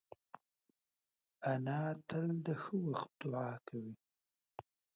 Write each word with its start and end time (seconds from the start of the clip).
انا 1.51 1.81
تل 2.09 2.27
د 2.45 2.47
ښه 2.61 2.75
وخت 2.89 3.13
دعا 3.31 3.51
کوي 3.67 3.93